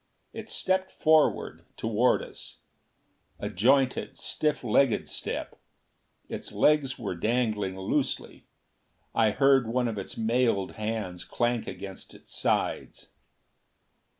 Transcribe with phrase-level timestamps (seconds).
[0.33, 2.61] It stepped forward toward us.
[3.37, 5.59] A jointed, stiff legged step.
[6.27, 8.47] Its arms were dangling loosely;
[9.13, 13.09] I heard one of its mailed hands clank against its sides.